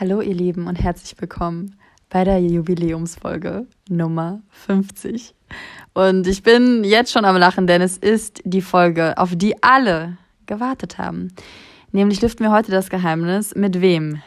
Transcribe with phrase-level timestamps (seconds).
[0.00, 1.74] Hallo ihr Lieben und herzlich willkommen
[2.08, 5.34] bei der Jubiläumsfolge Nummer 50.
[5.92, 10.16] Und ich bin jetzt schon am Lachen, denn es ist die Folge, auf die alle
[10.46, 11.32] gewartet haben.
[11.90, 14.22] Nämlich lüften wir heute das Geheimnis, mit wem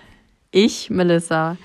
[0.52, 1.55] ich, Melissa,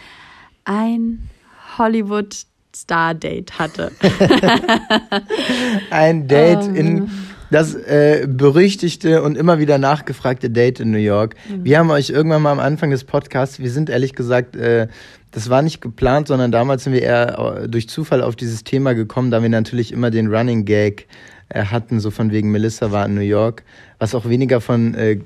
[0.64, 1.28] ein
[1.76, 2.46] Hollywood
[2.76, 3.90] Star Date hatte.
[5.90, 6.74] ein Date um.
[6.76, 7.10] in
[7.50, 11.34] das äh, berüchtigte und immer wieder nachgefragte Date in New York.
[11.48, 11.64] Mhm.
[11.64, 14.88] Wir haben euch irgendwann mal am Anfang des Podcasts, wir sind ehrlich gesagt, äh,
[15.30, 18.94] das war nicht geplant, sondern damals sind wir eher äh, durch Zufall auf dieses Thema
[18.94, 21.06] gekommen, da wir natürlich immer den Running Gag
[21.48, 23.62] äh, hatten, so von wegen Melissa war in New York,
[23.98, 25.18] was auch weniger von äh,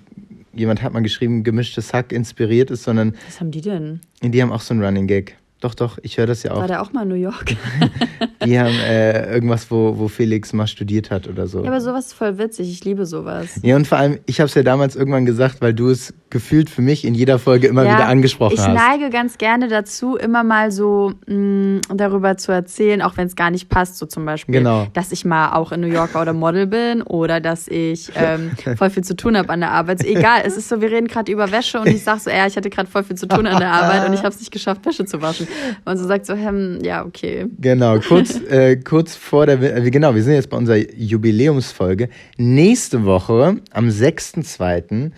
[0.52, 3.14] jemand hat mal geschrieben, gemischtes Hack inspiriert ist, sondern.
[3.26, 4.00] Was haben die denn?
[4.22, 5.36] Die haben auch so einen Running Gag.
[5.60, 6.60] Doch, doch, ich höre das ja auch.
[6.60, 7.54] War der auch mal in New York?
[8.46, 11.62] die haben äh, irgendwas, wo, wo Felix mal studiert hat oder so.
[11.62, 12.70] Ja, aber sowas ist voll witzig.
[12.70, 13.60] Ich liebe sowas.
[13.62, 16.70] Ja, und vor allem, ich habe es ja damals irgendwann gesagt, weil du es gefühlt
[16.70, 18.68] für mich in jeder Folge immer ja, wieder angesprochen ich hast.
[18.68, 23.26] Ich neige ganz gerne dazu, immer mal so mh, mm, darüber zu erzählen, auch wenn
[23.26, 23.98] es gar nicht passt.
[23.98, 24.86] So zum Beispiel, genau.
[24.94, 28.88] dass ich mal auch in New York oder Model bin oder dass ich ähm, voll
[28.88, 30.02] viel zu tun habe an der Arbeit.
[30.04, 32.56] Egal, es ist so, wir reden gerade über Wäsche und ich sage so, ja, ich
[32.56, 34.86] hatte gerade voll viel zu tun an der Arbeit und ich habe es nicht geschafft,
[34.86, 35.48] Wäsche zu waschen.
[35.84, 37.46] Und so sagt so, hm, ja, okay.
[37.58, 42.08] Genau, kurz, äh, kurz vor der, äh, genau, wir sind jetzt bei unserer Jubiläumsfolge.
[42.36, 45.12] Nächste Woche, am 6.2.,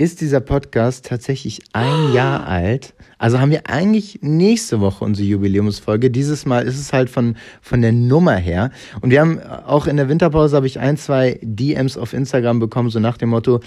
[0.00, 2.94] ist dieser Podcast tatsächlich ein Jahr alt.
[3.18, 6.10] Also haben wir eigentlich nächste Woche unsere Jubiläumsfolge.
[6.10, 8.70] Dieses Mal ist es halt von, von der Nummer her.
[9.02, 12.88] Und wir haben auch in der Winterpause habe ich ein, zwei DMs auf Instagram bekommen,
[12.88, 13.60] so nach dem Motto,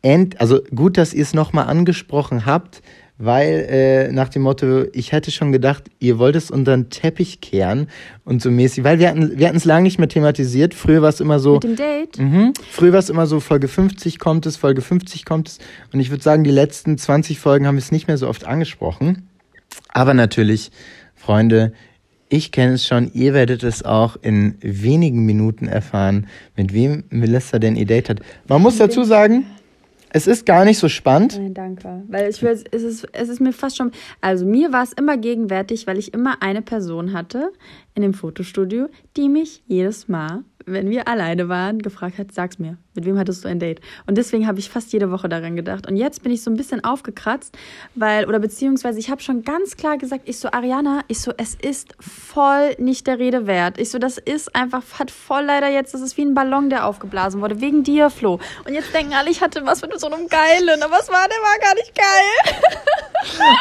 [0.00, 2.80] end, also gut, dass ihr es nochmal angesprochen habt
[3.16, 7.40] weil äh, nach dem Motto, ich hätte schon gedacht, ihr wollt es unter den Teppich
[7.40, 7.88] kehren
[8.24, 10.74] und so mäßig, weil wir hatten wir hatten es lange nicht mehr thematisiert.
[10.74, 12.18] Früher war es immer so mit dem Date.
[12.18, 15.58] Mh, früher war es immer so Folge 50 kommt es, Folge 50 kommt es
[15.92, 18.44] und ich würde sagen, die letzten 20 Folgen haben wir es nicht mehr so oft
[18.44, 19.28] angesprochen.
[19.88, 20.70] Aber natürlich,
[21.14, 21.72] Freunde,
[22.28, 26.26] ich kenne es schon, ihr werdet es auch in wenigen Minuten erfahren,
[26.56, 28.20] mit wem Melissa denn ihr Date hat.
[28.48, 29.46] Man muss dazu sagen,
[30.16, 31.36] es ist gar nicht so spannend.
[31.36, 32.04] Nein, danke.
[32.06, 33.90] Weil ich will, es ist, es ist mir fast schon.
[34.20, 37.50] Also mir war es immer gegenwärtig, weil ich immer eine Person hatte
[37.96, 42.76] in dem Fotostudio, die mich jedes Mal wenn wir alleine waren, gefragt hat, sag's mir,
[42.94, 43.80] mit wem hattest du ein Date?
[44.06, 45.86] Und deswegen habe ich fast jede Woche daran gedacht.
[45.86, 47.56] Und jetzt bin ich so ein bisschen aufgekratzt,
[47.94, 51.54] weil, oder beziehungsweise ich habe schon ganz klar gesagt, ich so, Ariana, ich so, es
[51.54, 53.78] ist voll nicht der Rede wert.
[53.78, 56.86] Ich so, das ist einfach, hat voll leider jetzt, das ist wie ein Ballon, der
[56.86, 58.40] aufgeblasen wurde, wegen dir, Flo.
[58.66, 61.38] Und jetzt denken alle, ich hatte was mit so einem Geilen, aber was war, der
[61.38, 62.54] war gar nicht geil.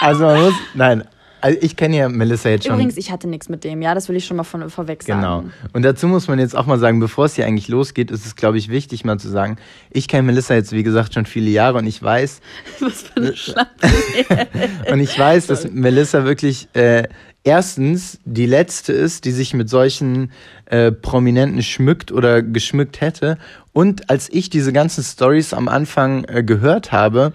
[0.02, 1.03] Also man muss, nein,
[1.44, 2.76] also ich kenne ja Melissa jetzt schon.
[2.76, 5.20] Übrigens, ich hatte nichts mit dem, ja, das will ich schon mal von, vorweg sagen.
[5.20, 5.44] Genau.
[5.74, 8.38] Und dazu muss man jetzt auch mal sagen, bevor es hier eigentlich losgeht, ist es,
[8.38, 9.58] glaube ich, wichtig mal zu sagen,
[9.92, 12.40] ich kenne Melissa jetzt, wie gesagt, schon viele Jahre und ich weiß.
[12.80, 13.90] Was für eine Schlappe.
[14.90, 17.09] und ich weiß, dass Melissa wirklich äh,
[17.44, 20.32] erstens die letzte ist, die sich mit solchen
[20.68, 23.38] äh, Prominenten schmückt oder geschmückt hätte.
[23.74, 27.34] Und als ich diese ganzen Stories am Anfang äh, gehört habe,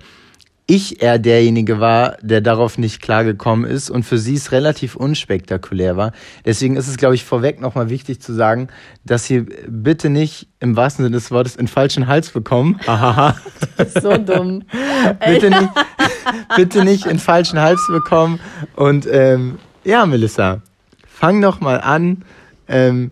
[0.70, 5.96] ich eher derjenige war, der darauf nicht klargekommen ist und für sie es relativ unspektakulär
[5.96, 6.12] war.
[6.44, 8.68] Deswegen ist es, glaube ich, vorweg nochmal wichtig zu sagen,
[9.02, 12.78] dass sie bitte nicht im wahrsten Sinne des Wortes in falschen Hals bekommen.
[14.00, 14.62] so dumm.
[15.24, 15.70] bitte, nicht,
[16.56, 18.38] bitte nicht in falschen Hals bekommen.
[18.76, 20.60] Und ähm, ja, Melissa,
[21.06, 22.26] fang noch mal an,
[22.68, 23.10] ähm,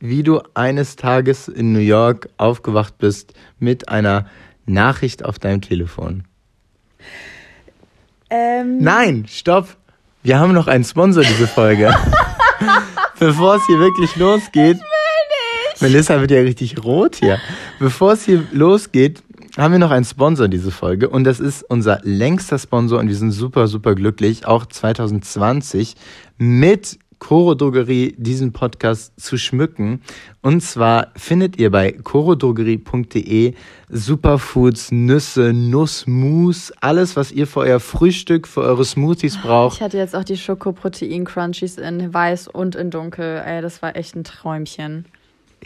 [0.00, 4.24] wie du eines Tages in New York aufgewacht bist mit einer
[4.64, 6.24] Nachricht auf deinem Telefon.
[8.30, 8.78] Ähm.
[8.78, 9.76] Nein, stopp.
[10.22, 11.94] Wir haben noch einen Sponsor, diese Folge.
[13.18, 14.78] Bevor es hier wirklich losgeht.
[15.74, 17.38] Ich Melissa wird ja richtig rot hier.
[17.78, 19.22] Bevor es hier losgeht,
[19.56, 23.14] haben wir noch einen Sponsor diese Folge und das ist unser längster Sponsor und wir
[23.14, 25.94] sind super, super glücklich, auch 2020
[26.38, 30.02] mit Coro Drogerie diesen Podcast zu schmücken.
[30.42, 33.54] Und zwar findet ihr bei corodrogerie.de
[33.88, 39.76] Superfoods, Nüsse, Nussmus, alles, was ihr für euer Frühstück, für eure Smoothies braucht.
[39.76, 43.42] Ich hatte jetzt auch die Schokoprotein-Crunchies in weiß und in dunkel.
[43.42, 45.06] Ey, das war echt ein Träumchen.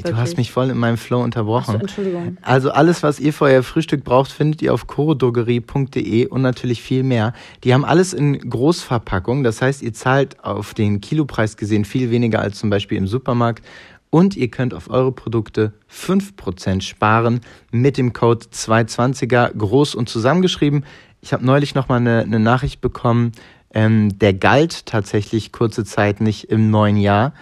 [0.05, 1.73] Du hast mich voll in meinem Flow unterbrochen.
[1.73, 2.39] So, Entschuldigung.
[2.43, 7.03] Also alles, was ihr für euer Frühstück braucht, findet ihr auf chorodrogerie.de und natürlich viel
[7.03, 7.33] mehr.
[7.65, 9.43] Die haben alles in Großverpackung.
[9.43, 13.65] Das heißt, ihr zahlt auf den Kilopreis gesehen viel weniger als zum Beispiel im Supermarkt.
[14.11, 17.41] Und ihr könnt auf eure Produkte 5% sparen
[17.71, 20.85] mit dem Code 220er groß und zusammengeschrieben.
[21.21, 23.33] Ich habe neulich nochmal eine, eine Nachricht bekommen,
[23.75, 27.35] ähm, der galt tatsächlich kurze Zeit nicht im neuen Jahr.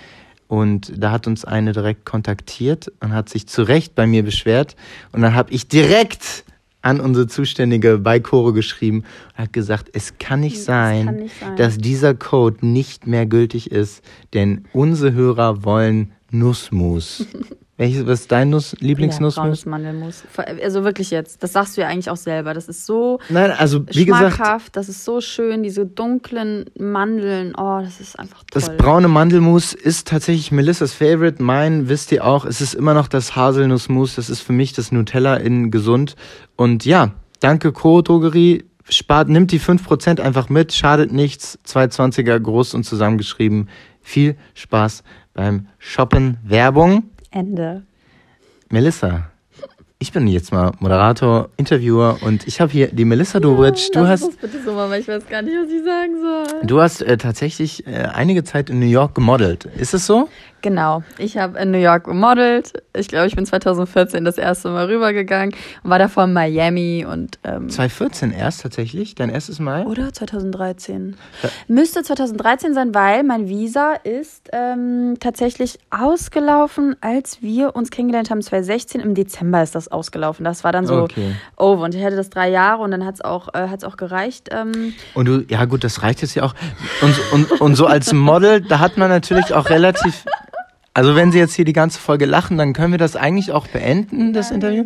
[0.48, 4.76] Und da hat uns eine direkt kontaktiert und hat sich zu Recht bei mir beschwert.
[5.12, 6.44] Und dann habe ich direkt
[6.82, 9.02] an unsere Zuständige bei Coro geschrieben
[9.32, 11.56] und hat gesagt, es kann nicht, sein, kann nicht sein.
[11.56, 14.04] dass dieser Code nicht mehr gültig ist,
[14.34, 17.26] denn unsere Hörer wollen Nussmus.
[17.78, 19.34] Welches, was ist dein Nuss, Ja, Lieblingsnussmus?
[19.34, 20.25] braunes Mandelmus.
[20.62, 22.55] Also wirklich jetzt, das sagst du ja eigentlich auch selber.
[22.55, 27.52] Das ist so Nein, also wie gesagt, schmackhaft, das ist so schön, diese dunklen Mandeln.
[27.55, 28.46] Oh, das ist einfach toll.
[28.62, 31.43] das braune Mandelmus ist tatsächlich Melissas Favorite.
[31.43, 34.14] Mein, wisst ihr auch, es ist immer noch das Haselnussmus.
[34.14, 36.17] Das ist für mich das Nutella in gesund.
[36.56, 38.00] Und ja, danke Co.
[38.00, 38.64] Drogerie.
[38.88, 41.58] Spart, nimmt die 5% einfach mit, schadet nichts.
[41.67, 43.69] 220er groß und zusammengeschrieben.
[44.00, 45.02] Viel Spaß
[45.34, 46.38] beim Shoppen.
[46.44, 47.11] Werbung.
[47.31, 47.82] Ende.
[48.70, 49.31] Melissa,
[49.99, 53.88] ich bin jetzt mal Moderator, Interviewer und ich habe hier die Melissa Dobritsch.
[53.93, 56.67] Du Lass hast, bitte so machen, weil ich weiß gar nicht, was ich sagen soll.
[56.67, 59.64] du hast äh, tatsächlich äh, einige Zeit in New York gemodelt.
[59.64, 60.28] Ist es so?
[60.66, 62.72] Genau, ich habe in New York gemodelt.
[62.92, 65.54] Ich glaube, ich bin 2014 das erste Mal rübergegangen
[65.84, 69.86] und war davor in Miami und ähm, 2014 erst tatsächlich, dein erstes Mal?
[69.86, 71.14] Oder 2013.
[71.68, 78.42] Müsste 2013 sein, weil mein Visa ist ähm, tatsächlich ausgelaufen, als wir uns kennengelernt haben.
[78.42, 80.42] 2016 im Dezember ist das ausgelaufen.
[80.44, 81.36] Das war dann so Okay.
[81.56, 81.84] over.
[81.84, 84.48] Und ich hatte das drei Jahre und dann hat es auch, äh, hat's auch gereicht.
[84.50, 86.54] Ähm, Und du, ja gut, das reicht jetzt ja auch.
[87.02, 90.24] Und, und, und so als Model, da hat man natürlich auch relativ.
[90.96, 93.66] Also wenn Sie jetzt hier die ganze Folge lachen, dann können wir das eigentlich auch
[93.66, 94.84] beenden, das Interview.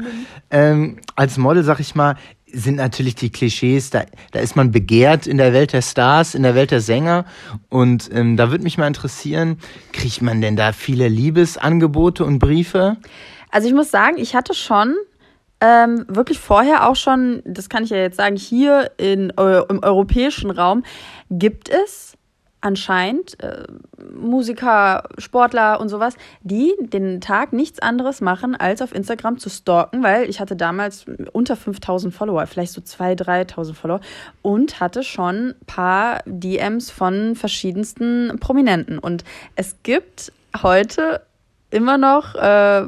[0.50, 2.16] Ähm, als Model, sag ich mal,
[2.52, 4.02] sind natürlich die Klischees, da,
[4.32, 7.26] da ist man begehrt in der Welt der Stars, in der Welt der Sänger.
[7.68, 9.58] Und ähm, da würde mich mal interessieren,
[9.92, 12.96] kriegt man denn da viele Liebesangebote und Briefe?
[13.52, 14.96] Also ich muss sagen, ich hatte schon
[15.60, 19.80] ähm, wirklich vorher auch schon, das kann ich ja jetzt sagen, hier in, äh, im
[19.80, 20.82] europäischen Raum
[21.30, 22.16] gibt es
[22.60, 23.64] anscheinend äh,
[24.14, 30.02] Musiker, Sportler und sowas, die den Tag nichts anderes machen, als auf Instagram zu stalken,
[30.02, 34.00] weil ich hatte damals unter 5000 Follower, vielleicht so 2.000, 3.000 Follower
[34.42, 38.98] und hatte schon paar DMs von verschiedensten Prominenten.
[38.98, 39.24] Und
[39.56, 41.22] es gibt heute
[41.70, 42.82] immer noch äh,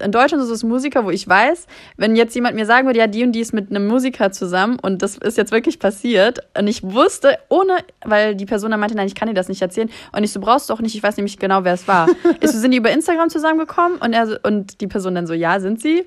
[0.00, 1.66] in Deutschland ist es Musiker, wo ich weiß,
[1.96, 4.78] wenn jetzt jemand mir sagen würde, ja, die und die ist mit einem Musiker zusammen
[4.80, 8.96] und das ist jetzt wirklich passiert und ich wusste, ohne, weil die Person dann meinte,
[8.96, 11.02] nein, ich kann dir das nicht erzählen und ich so, brauchst du auch nicht, ich
[11.02, 12.08] weiß nämlich genau, wer es war.
[12.40, 15.60] ich so, sind die über Instagram zusammengekommen und, er und die Person dann so, ja,
[15.60, 16.04] sind sie?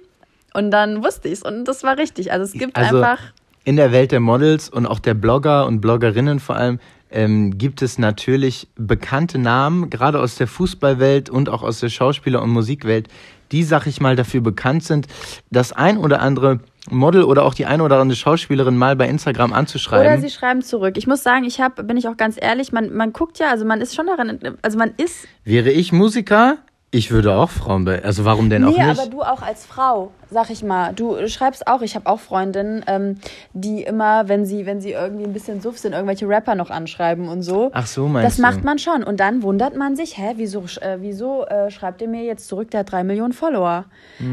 [0.54, 2.32] Und dann wusste ich es und das war richtig.
[2.32, 3.20] Also es gibt Also, einfach,
[3.66, 6.80] In der Welt der Models und auch der Blogger und Bloggerinnen vor allem
[7.12, 12.42] ähm, gibt es natürlich bekannte Namen, gerade aus der Fußballwelt und auch aus der Schauspieler-
[12.42, 13.08] und Musikwelt,
[13.56, 15.08] die, sag ich mal, dafür bekannt sind,
[15.50, 16.60] das ein oder andere
[16.90, 20.22] Model oder auch die eine oder andere Schauspielerin mal bei Instagram oder anzuschreiben.
[20.22, 20.98] sie schreiben zurück.
[20.98, 23.64] Ich muss sagen, ich habe, bin ich auch ganz ehrlich, man, man guckt ja, also
[23.64, 26.58] man ist schon daran, also man ist Wäre ich Musiker,
[26.96, 28.04] ich würde auch Frauen bei.
[28.04, 29.00] Also warum denn auch Nee, nicht?
[29.00, 30.94] aber du auch als Frau, sag ich mal.
[30.94, 33.18] Du schreibst auch, ich habe auch Freundinnen, ähm,
[33.54, 37.28] die immer, wenn sie, wenn sie irgendwie ein bisschen suff sind, irgendwelche Rapper noch anschreiben
[37.28, 37.70] und so.
[37.74, 38.42] Ach so, meinst Das du?
[38.42, 39.04] macht man schon.
[39.04, 42.72] Und dann wundert man sich, hä, wieso, äh, wieso äh, schreibt ihr mir jetzt zurück,
[42.72, 43.86] der hat drei Millionen Follower?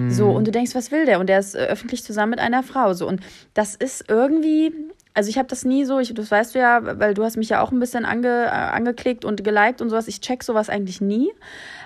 [0.09, 0.37] So, Mhm.
[0.37, 1.19] und du denkst, was will der?
[1.21, 2.93] Und der ist äh, öffentlich zusammen mit einer Frau.
[2.95, 3.21] So, und
[3.55, 4.73] das ist irgendwie.
[5.15, 7.51] Also ich habe das nie so, ich, das weißt du ja, weil du hast mich
[7.51, 10.09] ja auch ein bisschen ange, äh, angeklickt und geliked und sowas.
[10.09, 11.31] Ich check sowas eigentlich nie.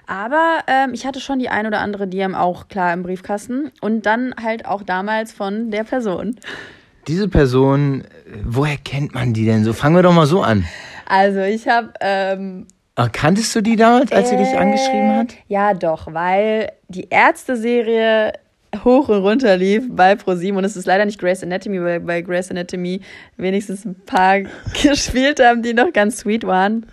[0.06, 3.72] Aber ähm, ich hatte schon die ein oder andere DM auch klar im Briefkasten.
[3.80, 6.36] Und dann halt auch damals von der Person.
[7.08, 8.06] Diese Person, äh,
[8.44, 9.72] woher kennt man die denn so?
[9.72, 10.64] Fangen wir doch mal so an.
[11.08, 12.66] Also ich habe ähm,
[12.98, 15.34] Ah, Kanntest du die damals, als sie dich angeschrieben hat?
[15.48, 18.32] Ja, doch, weil die Ärzte-Serie
[18.84, 22.22] hoch und runter lief bei ProSieben und es ist leider nicht Grey's Anatomy, weil bei
[22.22, 23.02] Grey's Anatomy
[23.36, 24.40] wenigstens ein paar
[24.82, 26.86] gespielt haben, die noch ganz sweet waren.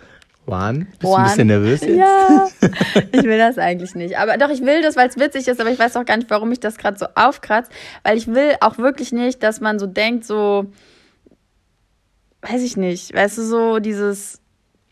[0.46, 1.20] Juan, bist du Juan.
[1.20, 1.96] ein bisschen nervös jetzt?
[1.96, 2.48] Ja,
[3.12, 4.18] ich will das eigentlich nicht.
[4.18, 6.28] Aber doch, ich will das, weil es witzig ist, aber ich weiß auch gar nicht,
[6.30, 7.72] warum mich das gerade so aufkratzt,
[8.02, 10.66] weil ich will auch wirklich nicht, dass man so denkt, so,
[12.42, 14.40] weiß ich nicht, weißt du, so dieses,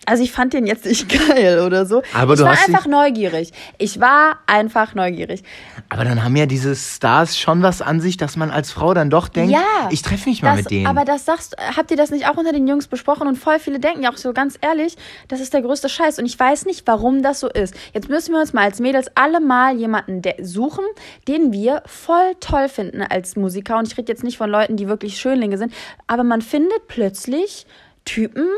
[0.07, 2.03] also ich fand den jetzt nicht geil oder so.
[2.15, 3.53] Aber ich du war hast einfach neugierig.
[3.79, 5.43] Ich war einfach neugierig.
[5.89, 9.11] Aber dann haben ja diese Stars schon was an sich, dass man als Frau dann
[9.11, 10.87] doch denkt, Ja, ich treffe mich mal Das, mit denen.
[10.87, 13.29] aber das sagst, habt ihr das nicht auch unter den Jungs besprochen?
[13.29, 14.97] Und voll viele denken ja auch so ganz ehrlich,
[15.29, 16.19] das ist der größte Scheiß.
[16.19, 17.75] Und ich weiß nicht, warum das so ist.
[17.95, 20.85] Jetzt müssen wir uns mal als Mädels alle mal jemanden suchen,
[21.29, 23.79] den wir voll toll finden als Musiker.
[23.79, 25.73] Und ich rede jetzt nicht von Leuten, die wirklich Schönlinge sind,
[26.07, 27.67] aber man findet plötzlich
[28.05, 28.49] Typen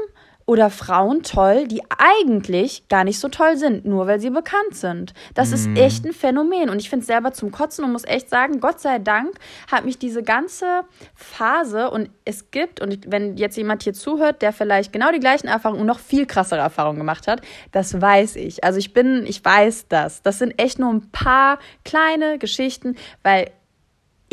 [0.47, 5.15] oder Frauen toll, die eigentlich gar nicht so toll sind, nur weil sie bekannt sind.
[5.35, 8.29] Das ist echt ein Phänomen und ich finde es selber zum Kotzen und muss echt
[8.29, 9.35] sagen, Gott sei Dank
[9.71, 10.83] hat mich diese ganze
[11.15, 15.47] Phase und es gibt, und wenn jetzt jemand hier zuhört, der vielleicht genau die gleichen
[15.47, 17.41] Erfahrungen und noch viel krassere Erfahrungen gemacht hat,
[17.73, 18.65] das weiß ich.
[18.65, 20.23] Also ich bin, ich weiß das.
[20.23, 23.51] Das sind echt nur ein paar kleine Geschichten, weil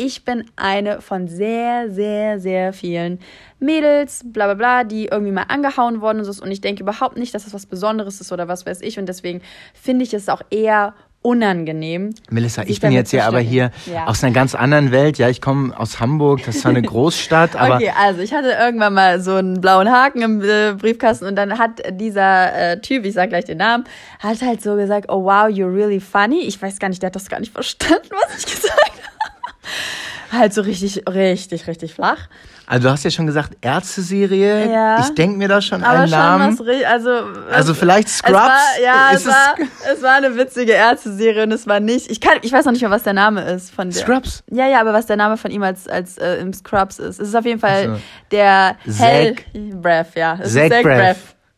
[0.02, 3.20] ich bin eine von sehr, sehr, sehr vielen
[3.60, 6.40] Mädels, bla bla bla, die irgendwie mal angehauen worden ist.
[6.40, 8.98] Und ich denke überhaupt nicht, dass das was Besonderes ist oder was weiß ich.
[8.98, 9.42] Und deswegen
[9.74, 12.12] finde ich es auch eher unangenehm.
[12.30, 14.06] Melissa, ich bin jetzt ja aber hier ja.
[14.06, 15.18] aus einer ganz anderen Welt.
[15.18, 17.76] Ja, ich komme aus Hamburg, das ist eine Großstadt, aber.
[17.76, 21.58] Okay, also ich hatte irgendwann mal so einen blauen Haken im äh, Briefkasten und dann
[21.58, 23.84] hat dieser äh, Typ, ich sag gleich den Namen,
[24.18, 26.40] hat halt so gesagt, oh wow, you're really funny.
[26.40, 29.21] Ich weiß gar nicht, der hat das gar nicht verstanden, was ich gesagt habe.
[30.32, 32.28] halt so richtig, richtig, richtig flach.
[32.66, 34.72] Also du hast ja schon gesagt, Ärzte-Serie.
[34.72, 35.00] Ja.
[35.00, 36.58] Ich denke mir da schon Aber einen schon Namen.
[36.58, 37.10] Was, also,
[37.50, 38.32] also vielleicht Scrubs.
[38.32, 39.54] Es war, ja, es, war,
[39.92, 42.10] es war eine witzige Ärzte-Serie und es war nicht.
[42.10, 44.00] Ich, kann, ich weiß noch nicht mehr, was der Name ist von der.
[44.00, 44.42] Scrubs?
[44.50, 47.20] Ja, ja, aber was der Name von ihm als, als äh, im Scrubs ist.
[47.20, 48.00] Es ist auf jeden Fall also.
[48.30, 49.36] der Hell
[49.74, 50.38] Breath, ja.
[50.40, 50.82] Es Zach Breath.
[50.82, 51.16] Breath.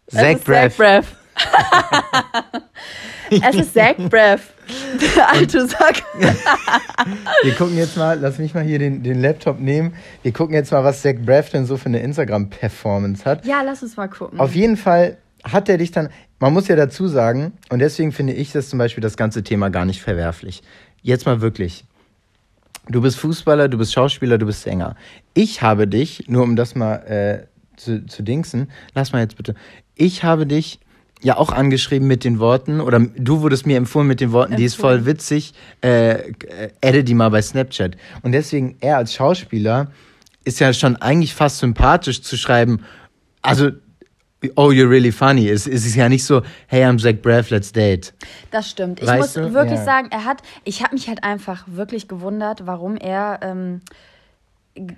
[0.09, 1.05] Zach Breath.
[3.31, 3.43] Breath.
[3.43, 4.41] es ist Zach Breath.
[5.17, 6.03] Der alte Sack.
[7.43, 9.95] Wir gucken jetzt mal, lass mich mal hier den, den Laptop nehmen.
[10.23, 13.45] Wir gucken jetzt mal, was Zach Braff denn so für eine Instagram-Performance hat.
[13.45, 14.41] Ja, lass uns mal gucken.
[14.41, 18.33] Auf jeden Fall hat er dich dann, man muss ja dazu sagen, und deswegen finde
[18.33, 20.63] ich das zum Beispiel das ganze Thema gar nicht verwerflich.
[21.03, 21.85] Jetzt mal wirklich.
[22.89, 24.97] Du bist Fußballer, du bist Schauspieler, du bist Sänger.
[25.33, 29.55] Ich habe dich, nur um das mal äh, zu, zu dingsen, lass mal jetzt bitte.
[29.95, 30.81] Ich habe dich
[31.25, 34.59] ja auch angeschrieben mit den Worten, oder du wurdest mir empfohlen mit den Worten, empfohlen.
[34.59, 36.33] die ist voll witzig, äh,
[36.83, 37.97] adde die mal bei Snapchat.
[38.23, 39.89] Und deswegen, er als Schauspieler
[40.45, 42.85] ist ja schon eigentlich fast sympathisch zu schreiben,
[43.41, 43.71] also,
[44.57, 45.49] oh, you're really funny.
[45.49, 48.13] Es, es ist ja nicht so, hey, I'm Zach Braff, let's date.
[48.51, 49.01] Das stimmt.
[49.01, 49.55] Ich weißt muss du?
[49.55, 49.85] wirklich ja.
[49.85, 53.81] sagen, er hat, ich habe mich halt einfach wirklich gewundert, warum er, ähm,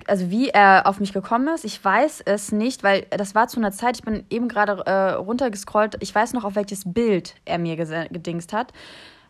[0.07, 3.59] also wie er auf mich gekommen ist, ich weiß es nicht, weil das war zu
[3.61, 7.59] einer Zeit, ich bin eben gerade äh, runtergescrollt, ich weiß noch, auf welches Bild er
[7.59, 8.73] mir gedingst hat.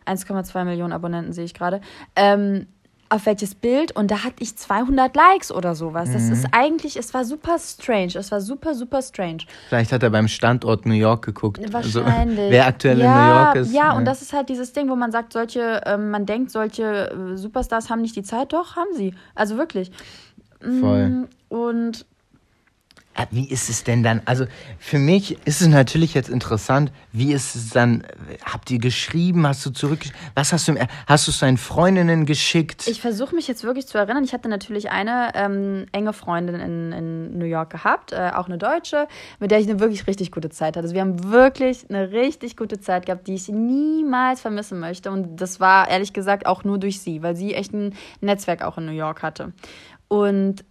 [0.05, 1.81] 1,2 Millionen Abonnenten sehe ich gerade.
[2.15, 2.67] Ähm,
[3.09, 6.11] auf welches Bild und da hatte ich 200 Likes oder sowas.
[6.11, 6.33] Das mhm.
[6.33, 8.15] ist eigentlich, es war super strange.
[8.15, 9.39] Es war super, super strange.
[9.69, 11.59] Vielleicht hat er beim Standort New York geguckt.
[11.59, 12.37] Also, Wahrscheinlich.
[12.37, 13.73] Also, wer aktuell ja, in New York ist.
[13.73, 16.51] Ja, ja, und das ist halt dieses Ding, wo man sagt, solche, ähm, man denkt,
[16.51, 18.51] solche äh, Superstars haben nicht die Zeit.
[18.51, 19.13] Doch, haben sie.
[19.35, 19.91] Also wirklich.
[20.59, 21.09] Voll.
[21.09, 22.05] Mm, und
[23.31, 24.21] wie ist es denn dann?
[24.25, 24.45] Also
[24.79, 28.03] für mich ist es natürlich jetzt interessant, wie ist es dann?
[28.43, 29.47] Habt ihr geschrieben?
[29.47, 29.99] Hast du zurück?
[30.35, 30.75] Was hast du?
[31.07, 32.87] Hast du es deinen Freundinnen geschickt?
[32.87, 34.23] Ich versuche mich jetzt wirklich zu erinnern.
[34.23, 38.57] Ich hatte natürlich eine ähm, enge Freundin in, in New York gehabt, äh, auch eine
[38.57, 39.07] Deutsche,
[39.39, 40.81] mit der ich eine wirklich richtig gute Zeit hatte.
[40.81, 45.11] Also wir haben wirklich eine richtig gute Zeit gehabt, die ich niemals vermissen möchte.
[45.11, 48.77] Und das war ehrlich gesagt auch nur durch sie, weil sie echt ein Netzwerk auch
[48.77, 49.53] in New York hatte.
[50.07, 50.63] Und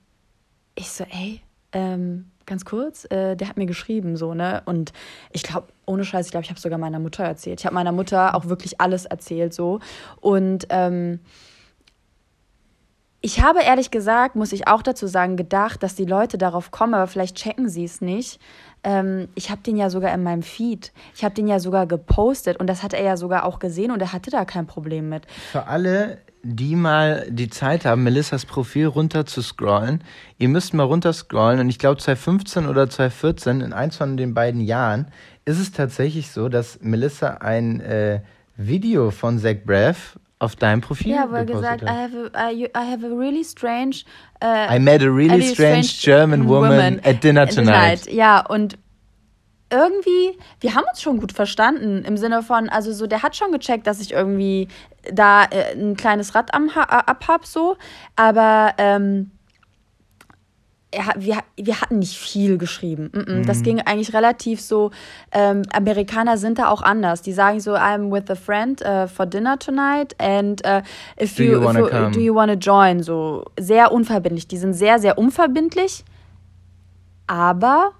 [0.74, 1.40] ich so, ey,
[1.72, 4.62] ähm, ganz kurz, äh, der hat mir geschrieben, so, ne?
[4.64, 4.92] Und
[5.32, 7.60] ich glaube, ohne Scheiß, ich glaube, ich habe sogar meiner Mutter erzählt.
[7.60, 9.80] Ich habe meiner Mutter auch wirklich alles erzählt, so.
[10.20, 11.20] Und ähm,
[13.20, 16.94] ich habe ehrlich gesagt, muss ich auch dazu sagen, gedacht, dass die Leute darauf kommen,
[16.94, 18.40] aber vielleicht checken sie es nicht.
[18.84, 20.92] Ähm, ich habe den ja sogar in meinem Feed.
[21.14, 24.00] Ich habe den ja sogar gepostet und das hat er ja sogar auch gesehen und
[24.00, 25.26] er hatte da kein Problem mit.
[25.50, 30.02] Für alle, die mal die Zeit haben, Melissas Profil runter zu scrollen.
[30.38, 34.32] Ihr müsst mal runter scrollen und ich glaube 2015 oder 2014, in eins von den
[34.32, 35.08] beiden Jahren,
[35.44, 38.20] ist es tatsächlich so, dass Melissa ein äh,
[38.56, 42.64] Video von Zach Braff auf deinem Profil Ja, wo er gesagt, I have, a, I,
[42.64, 44.04] I have a really strange...
[44.42, 48.02] Uh, I met a really, really strange, strange, German woman, woman at dinner tonight.
[48.02, 48.12] tonight.
[48.12, 48.78] Ja, und
[49.70, 53.50] irgendwie, wir haben uns schon gut verstanden im Sinne von, also so, der hat schon
[53.50, 54.68] gecheckt, dass ich irgendwie
[55.12, 57.76] da äh, ein kleines Rad am ha abhab, so,
[58.14, 59.32] aber ähm,
[60.92, 63.10] er, wir, wir hatten nicht viel geschrieben.
[63.12, 63.46] Mm -mm.
[63.46, 63.62] Das mhm.
[63.62, 64.92] ging eigentlich relativ so.
[65.32, 67.22] Ähm, Amerikaner sind da auch anders.
[67.22, 70.82] Die sagen so, I'm with a friend uh, for dinner tonight and uh,
[71.20, 73.02] if do you, you, if you do you wanna join?
[73.02, 74.48] So sehr unverbindlich.
[74.48, 76.04] Die sind sehr, sehr unverbindlich,
[77.26, 77.92] aber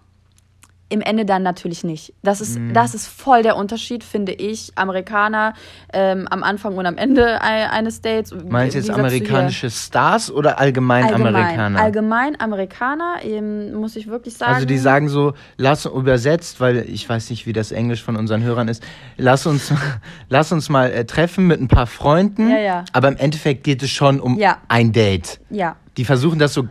[0.88, 2.14] im Ende dann natürlich nicht.
[2.22, 2.72] Das ist, mm.
[2.72, 4.72] das ist voll der Unterschied, finde ich.
[4.76, 5.54] Amerikaner
[5.92, 8.32] ähm, am Anfang und am Ende eines Dates.
[8.48, 11.80] Meinst du jetzt amerikanische Stars oder allgemein, allgemein Amerikaner?
[11.80, 14.54] Allgemein Amerikaner, eben, muss ich wirklich sagen.
[14.54, 18.44] Also die sagen so, lass übersetzt, weil ich weiß nicht, wie das Englisch von unseren
[18.44, 18.84] Hörern ist,
[19.16, 19.72] lass uns,
[20.28, 22.48] lass uns mal äh, treffen mit ein paar Freunden.
[22.48, 22.84] Ja, ja.
[22.92, 24.58] Aber im Endeffekt geht es schon um ja.
[24.68, 25.40] ein Date.
[25.50, 25.74] Ja.
[25.96, 26.68] Die versuchen das so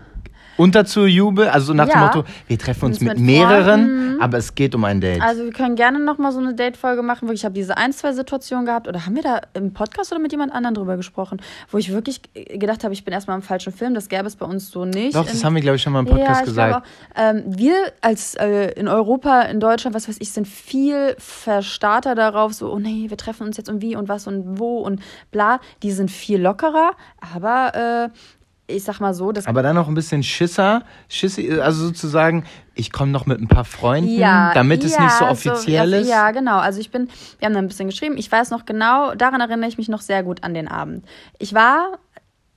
[0.57, 1.93] unterzujubeln, also nach ja.
[1.93, 5.21] dem Motto, wir treffen uns mit, mit mehreren, aber es geht um ein Date.
[5.21, 8.13] Also wir können gerne nochmal so eine Date-Folge machen, wo ich habe diese ein, zwei
[8.13, 11.77] Situationen gehabt, oder haben wir da im Podcast oder mit jemand anderem drüber gesprochen, wo
[11.77, 14.71] ich wirklich gedacht habe, ich bin erstmal im falschen Film, das gäbe es bei uns
[14.71, 15.15] so nicht.
[15.15, 16.75] Doch, das haben wir, glaube ich, schon mal im Podcast ja, gesagt.
[16.75, 16.81] Auch,
[17.15, 22.53] ähm, wir als äh, in Europa, in Deutschland, was weiß ich, sind viel verstarter darauf,
[22.53, 25.59] so, oh nee, wir treffen uns jetzt und wie und was und wo und bla.
[25.83, 28.17] Die sind viel lockerer, aber äh,
[28.67, 32.91] ich sag mal so, das Aber dann noch ein bisschen Schisser, Schissi, also sozusagen, ich
[32.91, 36.09] komme noch mit ein paar Freunden, Ja, damit es nicht so ja, offiziell ja, ist.
[36.09, 36.57] Ja, genau.
[36.57, 38.17] Also ich bin, wir haben da ein bisschen geschrieben.
[38.17, 41.05] Ich weiß noch genau, daran erinnere ich mich noch sehr gut an den Abend.
[41.37, 41.99] Ich war,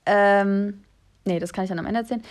[0.05, 0.81] ähm,
[1.25, 2.23] nee, das kann ich dann am Ende erzählen.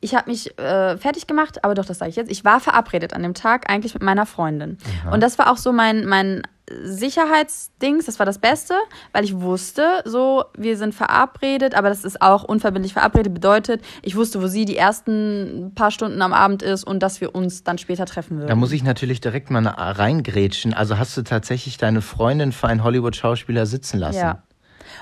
[0.00, 2.30] Ich habe mich äh, fertig gemacht, aber doch, das sage ich jetzt.
[2.30, 4.78] Ich war verabredet an dem Tag eigentlich mit meiner Freundin.
[5.10, 8.74] Und das war auch so mein, mein Sicherheitsdings, das war das Beste,
[9.12, 14.16] weil ich wusste, so, wir sind verabredet, aber das ist auch unverbindlich verabredet, bedeutet, ich
[14.16, 17.78] wusste, wo sie die ersten paar Stunden am Abend ist und dass wir uns dann
[17.78, 18.48] später treffen würden.
[18.48, 20.74] Da muss ich natürlich direkt mal reingrätschen.
[20.74, 24.18] Also hast du tatsächlich deine Freundin für einen Hollywood-Schauspieler sitzen lassen?
[24.18, 24.42] Ja.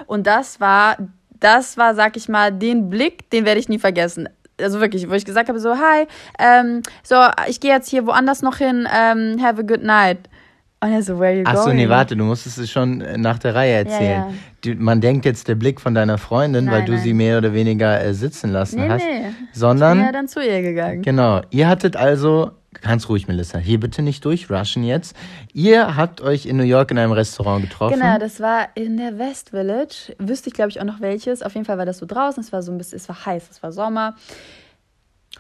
[0.07, 0.97] Und das war,
[1.41, 4.29] das war, sag ich mal, den Blick, den werde ich nie vergessen.
[4.61, 6.07] Also wirklich, wo ich gesagt habe, so, hi,
[6.39, 10.31] ähm, so, ich gehe jetzt hier woanders noch hin, ähm, have a good night.
[10.79, 11.77] Und er so, where you Ach so, going?
[11.77, 14.25] nee, warte, du musstest es schon äh, nach der Reihe erzählen.
[14.29, 14.33] ja.
[14.63, 17.03] Die, man denkt jetzt der Blick von deiner Freundin, weil Nein, du nein.
[17.03, 19.03] sie mehr oder weniger äh, sitzen lassen Nee, hast.
[19.05, 19.27] nee.
[19.53, 21.01] Ich Sondern, bin ja dann zu ihr gegangen.
[21.03, 22.51] genau, ihr hattet also,
[22.83, 25.17] ganz ruhig, Melissa, hier bitte nicht durchrushen jetzt.
[25.55, 27.99] Ihr habt euch in New York in einem Restaurant getroffen.
[27.99, 30.15] Genau, das war in der West Village.
[30.19, 31.43] Wüsste ich, glaube ich, auch noch welches.
[31.43, 32.43] Auf jeden Fall war das so draußen.
[32.43, 34.15] Es war so ein bisschen, es war heiß, es war Sommer.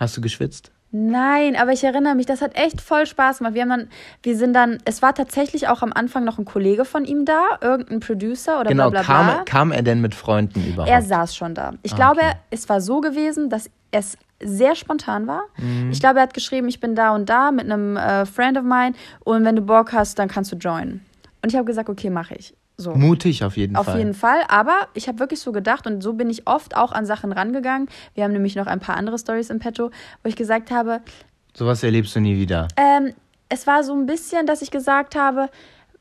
[0.00, 0.72] Hast du geschwitzt?
[0.92, 3.54] Nein, aber ich erinnere mich, das hat echt voll Spaß gemacht.
[3.54, 3.88] Wir haben dann,
[4.22, 7.42] wir sind dann, es war tatsächlich auch am Anfang noch ein Kollege von ihm da,
[7.60, 9.34] irgendein Producer oder Genau, bla bla bla.
[9.36, 10.90] kam, kam er denn mit Freunden überhaupt?
[10.90, 11.72] Er saß schon da.
[11.82, 12.32] Ich Ah, glaube, okay.
[12.50, 15.42] es war so gewesen, dass es sehr spontan war.
[15.58, 15.90] Mhm.
[15.90, 18.64] Ich glaube, er hat geschrieben, ich bin da und da mit einem äh, Friend of
[18.64, 18.92] mine
[19.24, 21.04] und wenn du Bock hast, dann kannst du joinen.
[21.42, 22.54] Und ich habe gesagt, okay, mache ich.
[22.78, 22.94] So.
[22.94, 23.98] Mutig auf jeden Auf Fall.
[23.98, 27.06] jeden Fall, aber ich habe wirklich so gedacht und so bin ich oft auch an
[27.06, 27.88] Sachen rangegangen.
[28.14, 29.90] Wir haben nämlich noch ein paar andere Stories im Petto,
[30.22, 31.00] wo ich gesagt habe,
[31.54, 32.68] Sowas erlebst du nie wieder.
[32.76, 33.14] ähm,
[33.48, 35.48] es war so ein bisschen, dass ich gesagt habe,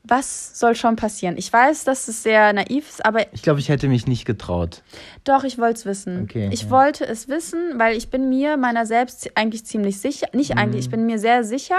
[0.08, 1.36] was soll schon passieren?
[1.38, 4.82] Ich weiß, dass es sehr naiv ist, aber Ich glaube, ich hätte mich nicht getraut.
[5.24, 6.24] doch, ich wollte es wissen.
[6.24, 6.70] Okay, ich ja.
[6.70, 10.58] wollte es wissen, weil ich bin mir meiner selbst eigentlich ziemlich sicher, nicht Mhm.
[10.58, 11.78] eigentlich, ich bin mir sehr sicher,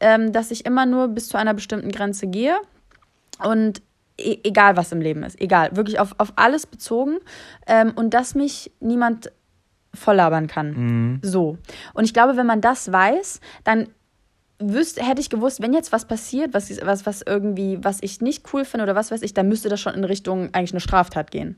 [0.00, 2.56] ähm, dass ich immer nur bis zu einer bestimmten Grenze gehe
[3.44, 3.82] und
[4.20, 7.18] e egal was im Leben ist, egal, wirklich auf, auf alles bezogen
[7.66, 9.32] ähm, und dass mich niemand
[9.94, 10.70] volllabern kann.
[10.70, 11.18] Mhm.
[11.22, 11.58] So.
[11.94, 13.88] Und ich glaube, wenn man das weiß, dann
[14.60, 18.52] wüsste, hätte ich gewusst, wenn jetzt was passiert, was, was, was irgendwie, was ich nicht
[18.52, 21.30] cool finde oder was weiß ich, dann müsste das schon in Richtung eigentlich eine Straftat
[21.30, 21.56] gehen.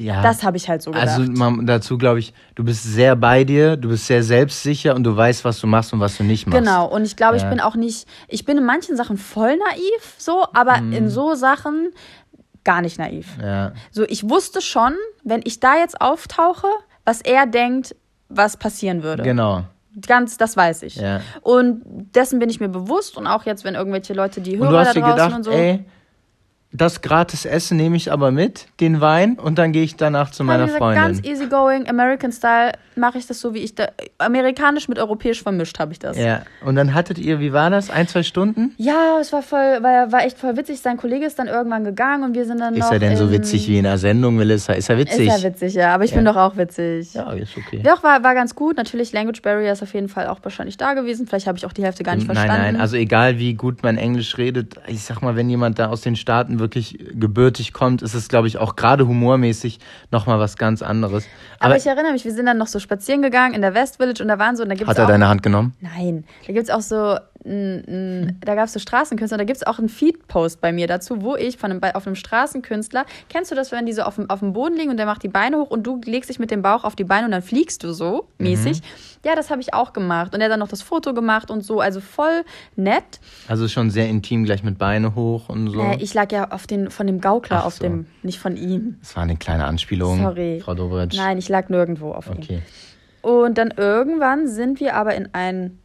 [0.00, 0.22] Ja.
[0.22, 1.08] Das habe ich halt so gedacht.
[1.08, 5.02] also man, dazu glaube ich, du bist sehr bei dir, du bist sehr selbstsicher und
[5.02, 6.58] du weißt, was du machst und was du nicht machst.
[6.58, 7.50] Genau, und ich glaube, ich Ja.
[7.50, 10.92] bin auch nicht, ich bin in manchen Sachen voll naiv, so, aber Mhm.
[10.92, 11.88] in so Sachen
[12.62, 13.26] gar nicht naiv.
[13.42, 13.72] Ja.
[13.90, 14.92] So, ich wusste schon,
[15.24, 16.68] wenn ich da jetzt auftauche,
[17.04, 17.96] was er denkt,
[18.28, 19.22] was passieren würde.
[19.24, 19.64] Genau.
[20.06, 20.94] Ganz, das weiß ich.
[20.96, 21.22] Ja.
[21.40, 21.82] Und
[22.14, 24.78] dessen bin ich mir bewusst und auch jetzt, wenn irgendwelche Leute, die Und Hörer du
[24.78, 25.50] hast da dir draußen gedacht, und so.
[25.50, 25.84] ey,
[26.70, 30.44] das gratis Essen nehme ich aber mit, den Wein, und dann gehe ich danach zu
[30.44, 31.02] meiner gesagt, Freundin.
[31.02, 33.88] Ganz easygoing, American Style, mache ich das so, wie ich da.
[34.18, 36.18] Amerikanisch mit europäisch vermischt habe ich das.
[36.18, 36.42] Ja.
[36.64, 37.88] Und dann hattet ihr, wie war das?
[37.88, 38.74] Ein, zwei Stunden?
[38.76, 40.80] Ja, es war voll, war, war echt voll witzig.
[40.80, 42.92] Sein Kollege ist dann irgendwann gegangen und wir sind dann Ist noch.
[42.92, 44.74] er denn so witzig wie in einer Sendung, Melissa?
[44.74, 45.28] Ist er witzig?
[45.28, 45.94] Ist er witzig, ja.
[45.94, 47.14] Aber ich bin doch auch witzig.
[47.14, 47.80] Ja, ist okay.
[47.82, 48.76] Doch, war, war ganz gut.
[48.76, 51.26] Natürlich, Language Barrier ist auf jeden Fall auch wahrscheinlich da gewesen.
[51.26, 52.62] Vielleicht habe ich auch die Hälfte gar nicht nein, verstanden.
[52.62, 56.02] nein, also egal wie gut man Englisch redet, ich sag mal, wenn jemand da aus
[56.02, 59.78] den Staaten wirklich gebürtig kommt, ist es, glaube ich, auch gerade humormäßig
[60.10, 61.24] nochmal was ganz anderes.
[61.58, 63.96] aber, Aber, ich erinnere mich, wir sind dann noch so spazieren gegangen in der West
[63.96, 65.08] Village und da waren so, und da gibt hat er auch.
[65.08, 65.74] deine Hand genommen?
[65.80, 67.16] Nein, da gibt es auch so,
[67.48, 70.86] n, n, da gab es so Straßenkünstler, da gibt es auch einen Feed-Post bei mir
[70.86, 74.16] dazu, wo ich von einem, auf einem Straßenkünstler, kennst du das, wenn die so auf
[74.16, 76.38] dem, auf dem Boden liegen und der macht die Beine hoch und du legst dich
[76.38, 78.80] mit dem Bauch auf die Beine und dann fliegst du so mäßig?
[79.24, 81.62] Ja, das habe ich auch gemacht und er hat dann noch das Foto gemacht und
[81.62, 82.44] so, also voll
[82.76, 83.20] nett.
[83.48, 85.80] Also schon sehr intim, gleich mit Beine hoch und so.
[85.80, 87.82] Äh, ich lag ja auf den, von dem Gaukler, Ach auf so.
[87.84, 88.96] dem, nicht von ihm.
[89.00, 90.60] das war eine kleine Anspielung, Sorry.
[90.62, 91.16] Frau Dobritsch.
[91.16, 92.38] Nein, ich lag nirgendwo auf ihm.
[92.38, 92.62] Okay.
[93.22, 95.78] Und dann irgendwann sind wir aber in ein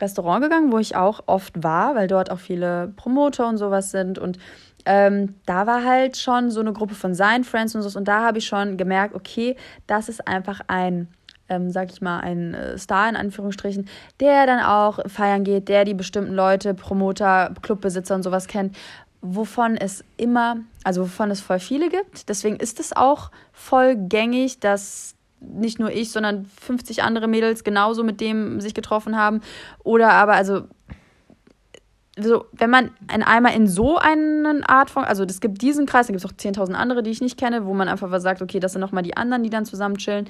[0.00, 4.18] Restaurant gegangen, wo ich auch oft war, weil dort auch viele Promoter und sowas sind.
[4.18, 4.38] Und
[4.84, 7.98] ähm, da war halt schon so eine Gruppe von seinen Friends und so.
[7.98, 11.08] Und da habe ich schon gemerkt, okay, das ist einfach ein,
[11.48, 13.88] ähm, sag ich mal, ein äh, Star in Anführungsstrichen,
[14.20, 18.76] der dann auch feiern geht, der die bestimmten Leute, Promoter, Clubbesitzer und sowas kennt
[19.22, 22.28] wovon es immer, also wovon es voll viele gibt.
[22.28, 28.04] Deswegen ist es auch voll gängig, dass nicht nur ich, sondern 50 andere Mädels genauso
[28.04, 29.40] mit dem sich getroffen haben.
[29.84, 30.62] Oder aber, also,
[32.18, 36.06] so, wenn man in einmal in so einen Art von, also es gibt diesen Kreis,
[36.08, 38.42] dann gibt es auch 10.000 andere, die ich nicht kenne, wo man einfach was sagt,
[38.42, 40.26] okay, das sind nochmal die anderen, die dann zusammen chillen.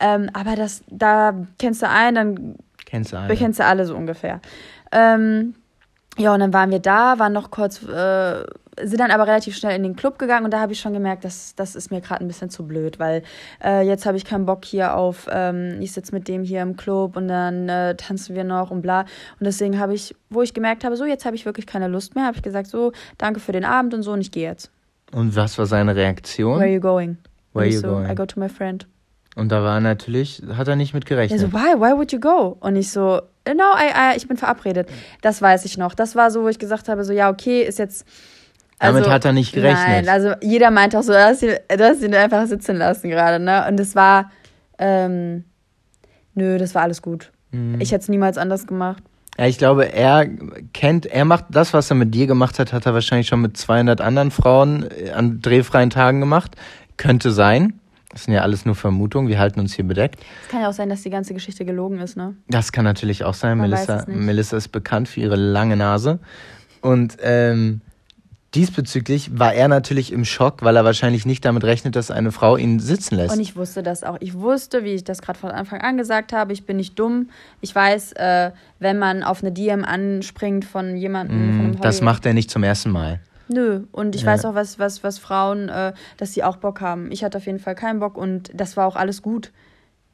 [0.00, 2.54] Ähm, aber das, da kennst du einen, dann
[2.86, 3.36] Kennst du alle?
[3.36, 4.40] kennst du alle so ungefähr.
[4.92, 5.54] Ähm,
[6.18, 8.44] Ja, und dann waren wir da, waren noch kurz, äh,
[8.82, 11.24] sind dann aber relativ schnell in den Club gegangen und da habe ich schon gemerkt,
[11.24, 13.22] dass das ist mir gerade ein bisschen zu blöd, weil
[13.64, 16.76] äh, jetzt habe ich keinen Bock hier auf, ähm, ich sitze mit dem hier im
[16.76, 19.00] Club und dann äh, tanzen wir noch und bla.
[19.00, 22.14] Und deswegen habe ich, wo ich gemerkt habe, so jetzt habe ich wirklich keine Lust
[22.14, 24.70] mehr, habe ich gesagt, so danke für den Abend und so und ich gehe jetzt.
[25.12, 26.58] Und was war seine Reaktion?
[26.58, 27.18] Where are you going?
[27.52, 28.10] Where ich you so, going?
[28.10, 28.86] I go to my friend.
[29.36, 31.40] Und da war natürlich, hat er nicht mit Er gerechnet.
[31.40, 31.74] so, why?
[31.78, 32.56] Why would you go?
[32.60, 34.88] Und ich so, no, I, I, ich bin verabredet.
[35.20, 35.94] Das weiß ich noch.
[35.94, 38.06] Das war so, wo ich gesagt habe, so, ja, okay, ist jetzt.
[38.78, 39.86] Damit hat er nicht gerechnet.
[39.86, 43.42] Nein, also jeder meinte auch so, hast ihn, du hast ihn einfach sitzen lassen gerade,
[43.42, 43.66] ne?
[43.68, 44.30] Und es war,
[44.78, 45.44] ähm,
[46.34, 47.32] nö, das war alles gut.
[47.52, 47.80] Mhm.
[47.80, 49.02] Ich hätte es niemals anders gemacht.
[49.38, 50.26] Ja, ich glaube, er
[50.72, 53.56] kennt, er macht das, was er mit dir gemacht hat, hat er wahrscheinlich schon mit
[53.56, 56.56] 200 anderen Frauen äh, an drehfreien Tagen gemacht.
[56.96, 57.80] Könnte sein.
[58.10, 59.28] Das sind ja alles nur Vermutungen.
[59.28, 60.20] Wir halten uns hier bedeckt.
[60.44, 62.34] Es kann ja auch sein, dass die ganze Geschichte gelogen ist, ne?
[62.48, 63.58] Das kann natürlich auch sein.
[63.58, 64.04] Man Melissa.
[64.06, 66.18] Melissa ist bekannt für ihre lange Nase.
[66.80, 67.82] Und ähm,
[68.56, 72.56] diesbezüglich war er natürlich im Schock, weil er wahrscheinlich nicht damit rechnet, dass eine Frau
[72.56, 73.34] ihn sitzen lässt.
[73.34, 74.16] Und ich wusste das auch.
[74.20, 77.28] Ich wusste, wie ich das gerade von Anfang an gesagt habe, ich bin nicht dumm.
[77.60, 82.02] Ich weiß, äh, wenn man auf eine DM anspringt von jemandem, von Mm, das Hollywood-
[82.04, 83.20] macht er nicht zum ersten Mal.
[83.48, 84.28] Nö, und ich Ja.
[84.32, 87.12] weiß auch, was, was, was Frauen, äh, dass sie auch Bock haben.
[87.12, 89.52] Ich hatte auf jeden Fall keinen Bock und das war auch alles gut.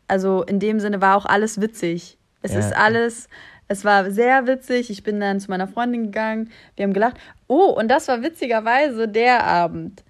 [0.09, 2.19] Also in dem Sinne war auch alles witzig.
[2.43, 2.59] Es Ja.
[2.59, 3.29] ist alles,
[3.73, 4.91] es war sehr witzig.
[4.91, 7.17] Ich bin dann zu meiner Freundin gegangen, wir haben gelacht.
[7.49, 10.05] Oh, und das war witzigerweise der Abend.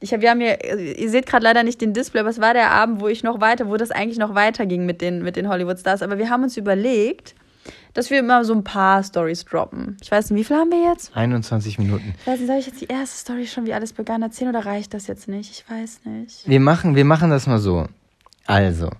[0.00, 0.64] Ich hab, wir haben hier,
[0.96, 3.40] ihr seht gerade leider nicht den Display, aber es war der Abend, wo ich noch
[3.40, 6.02] weiter, wo das eigentlich noch weiterging mit den, mit den Hollywood-Stars.
[6.02, 7.34] Aber wir haben uns überlegt,
[7.94, 9.96] dass wir immer so ein paar Stories droppen.
[10.00, 11.16] Ich weiß nicht, wie viel haben wir jetzt?
[11.16, 12.14] 21 Minuten.
[12.20, 14.64] Ich weiß nicht, soll ich jetzt die erste Story schon, wie alles begann, erzählen oder
[14.64, 15.50] reicht das jetzt nicht?
[15.50, 16.48] Ich weiß nicht.
[16.48, 17.86] Wir machen, wir machen das mal so.
[18.46, 18.90] Also,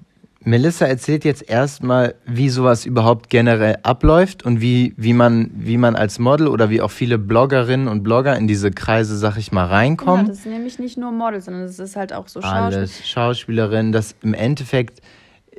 [0.45, 5.97] Melissa erzählt jetzt erstmal, wie sowas überhaupt generell abläuft und wie, wie, man, wie man
[5.97, 9.65] als Model oder wie auch viele Bloggerinnen und Blogger in diese Kreise, sag ich mal,
[9.65, 10.27] Ja, reinkommen.
[10.27, 12.79] das ist nämlich nicht nur Model, sondern es ist halt auch so Schauspiel.
[12.79, 15.01] Alles, Schauspielerin, das im Endeffekt,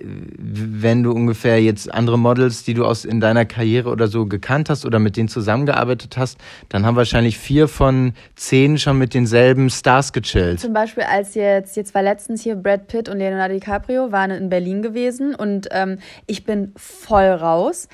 [0.01, 4.69] wenn du ungefähr jetzt andere Models, die du aus in deiner Karriere oder so gekannt
[4.69, 6.38] hast oder mit denen zusammengearbeitet hast,
[6.69, 10.59] dann haben wahrscheinlich vier von zehn schon mit denselben Stars gechillt.
[10.59, 14.49] Zum Beispiel, als jetzt, jetzt war letztens hier Brad Pitt und Leonardo DiCaprio waren in
[14.49, 17.88] Berlin gewesen und ähm, ich bin voll raus.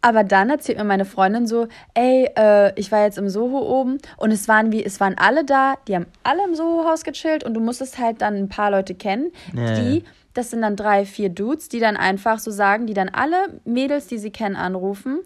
[0.00, 3.98] Aber dann erzählt mir meine Freundin so, ey, äh, ich war jetzt im Soho oben
[4.16, 7.54] und es waren wie, es waren alle da, die haben alle im Soho-Haus gechillt und
[7.54, 10.02] du musstest halt dann ein paar Leute kennen, Ja, die, ja.
[10.34, 14.06] Das sind dann drei, vier Dudes, die dann einfach so sagen, die dann alle Mädels,
[14.06, 15.20] die sie kennen, anrufen.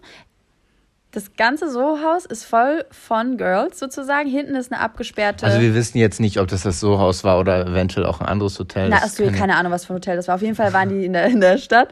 [1.11, 4.27] Das ganze Soho-Haus ist voll von Girls sozusagen.
[4.27, 5.45] Hinten ist eine abgesperrte.
[5.45, 8.57] Also wir wissen jetzt nicht, ob das das Sohaus war oder eventuell auch ein anderes
[8.57, 8.89] Hotel.
[8.89, 10.33] Na, hast du kann- keine Ahnung, was für ein Hotel das war.
[10.35, 11.89] Auf jeden Fall waren die in der, in der Stadt.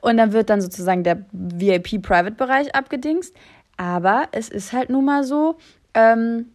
[0.00, 3.34] Und dann wird dann sozusagen der VIP-Private-Bereich abgedingst.
[3.76, 5.58] Aber es ist halt nun mal so,
[5.92, 6.46] ähm,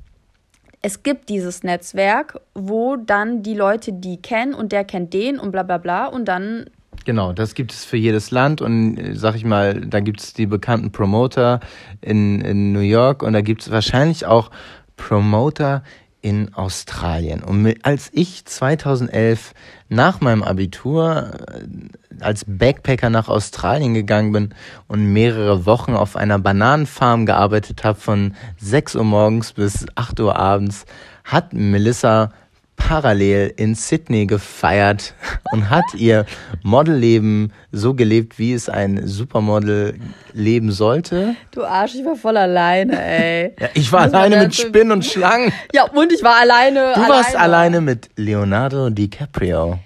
[0.81, 5.51] es gibt dieses Netzwerk, wo dann die Leute die kennen und der kennt den und
[5.51, 6.65] bla bla bla und dann
[7.05, 10.33] Genau, das gibt es für jedes Land und äh, sag ich mal, da gibt es
[10.33, 11.59] die bekannten Promoter
[12.01, 14.49] in, in New York und da gibt es wahrscheinlich auch
[14.97, 15.83] Promoter
[16.21, 17.43] in Australien.
[17.43, 19.53] Und als ich 2011
[19.89, 24.53] nach meinem Abitur äh, als Backpacker nach Australien gegangen bin
[24.88, 30.36] und mehrere Wochen auf einer Bananenfarm gearbeitet habe von 6 Uhr morgens bis 8 Uhr
[30.36, 30.86] abends,
[31.23, 32.32] hat Melissa
[32.77, 35.13] parallel in Sydney gefeiert
[35.51, 36.25] und hat ihr
[36.63, 39.99] Modelleben so gelebt, wie es ein Supermodel
[40.33, 41.35] leben sollte.
[41.51, 43.55] Du Arsch, ich war voll alleine, ey.
[43.59, 45.51] Ja, ich war man alleine mit dazu- Spinnen und Schlangen.
[45.73, 46.93] Ja, und ich war alleine.
[46.95, 49.79] Du warst alleine mit Leonardo DiCaprio.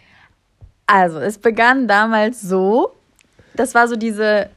[0.85, 2.91] Also, es begann damals so,
[3.55, 4.49] das war so diese,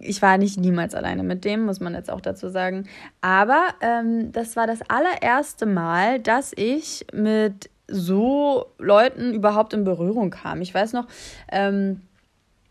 [0.00, 2.88] ich war nicht niemals alleine mit dem, muss man jetzt auch dazu sagen,
[3.20, 10.30] aber ähm, das war das allererste Mal, dass ich mit so Leuten überhaupt in Berührung
[10.30, 10.60] kam.
[10.62, 11.06] Ich weiß noch,
[11.50, 12.00] ähm,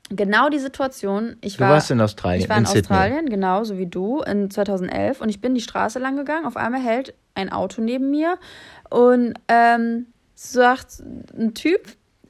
[0.10, 1.38] genau die Situation.
[1.41, 2.81] Ich Du war, warst in Australien, Ich war in in, Sydney.
[2.81, 5.21] Australien, genauso wie du, in 2011.
[5.21, 6.45] Und ich bin die Straße lang gegangen.
[6.45, 8.38] Auf einmal hält ein Auto neben mir
[8.89, 11.01] und ähm, sagt
[11.38, 11.88] ein Typ,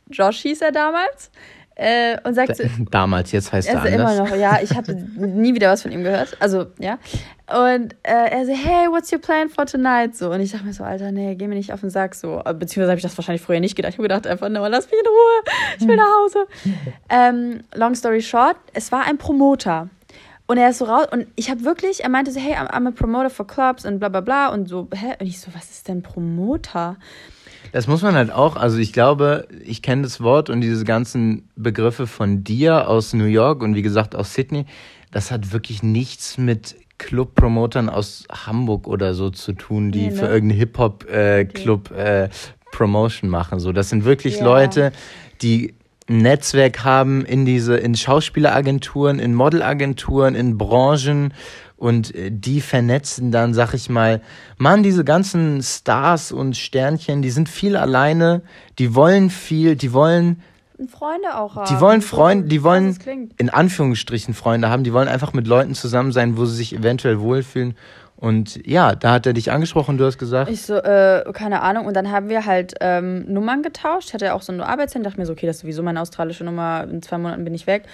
[0.10, 1.32] Josh hieß er damals,
[1.76, 4.18] äh, und sagt so, Damals, jetzt heißt er also anders.
[4.18, 6.36] immer noch, ja, ich habe nie wieder was von ihm gehört.
[6.40, 7.00] Also, ja.
[7.48, 10.16] Und äh, er so, hey, what's your plan for tonight?
[10.16, 12.16] So, und ich dachte mir so, Alter, nee, geh mir nicht auf den Sack.
[12.16, 13.94] So, Äh, beziehungsweise habe ich das wahrscheinlich früher nicht gedacht.
[13.94, 15.54] Ich habe gedacht einfach, no, lass mich in Ruhe.
[15.80, 16.48] Ich will nach Hause.
[17.10, 19.90] ähm, long story short, es war ein Promoter.
[20.48, 22.88] Und er ist so raus und ich habe wirklich, er meinte so, hey, I'm, I'm
[22.88, 25.14] a promoter for clubs und bla bla bla und so, hä?
[25.20, 26.98] Und ich so, was ist denn Promoter?
[27.72, 31.50] Das muss man halt auch, also ich glaube, ich kenne das Wort und diese ganzen
[31.56, 34.66] Begriffe von dir aus New York und wie gesagt aus Sydney,
[35.12, 40.16] das hat wirklich nichts mit Club-Promotern aus Hamburg oder so zu tun, die Nee, ne?
[40.16, 42.30] für irgendeinen Hip-Hop-Club äh,
[42.72, 43.60] Promotion machen.
[43.60, 44.46] So, das sind wirklich Ja.
[44.46, 44.92] Leute,
[45.42, 45.74] die
[46.10, 51.34] ein Netzwerk haben in diese, in Schauspieleragenturen, in Modelagenturen, in Branchen
[51.82, 54.22] und äh, die vernetzen dann, sag ich mal,
[54.58, 58.44] Mann, diese ganzen Stars und Sternchen, die sind viel alleine,
[58.78, 60.44] die wollen viel, die wollen
[60.88, 61.74] Freunde auch haben.
[61.74, 62.98] die wollen Freunde, die wollen
[63.38, 67.20] in Anführungsstrichen Freunde haben, die wollen einfach mit Leuten zusammen sein, wo sie sich eventuell
[67.20, 67.76] wohlfühlen.
[68.22, 71.88] Und ja, da hat er dich angesprochen, du hast gesagt, Ich so, äh, keine Ahnung.
[71.88, 74.10] Und dann haben wir halt ähm, Nummern getauscht.
[74.10, 75.10] Ich hatte auch so eine Arbeitshandy.
[75.10, 76.84] Dachte mir so, okay, das ist sowieso meine australische Nummer.
[76.84, 77.86] In zwei Monaten bin ich weg.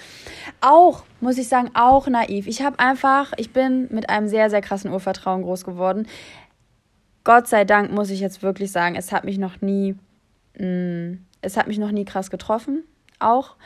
[0.60, 2.46] Auch, muss ich sagen, auch naiv.
[2.46, 6.06] Ich habe einfach, ich bin mit einem sehr, sehr krassen Urvertrauen groß geworden.
[7.24, 9.96] Gott sei Dank muss ich jetzt wirklich sagen, es hat mich noch nie,
[10.58, 12.84] mh, es hat mich noch nie krass getroffen.
[13.18, 13.56] Auch.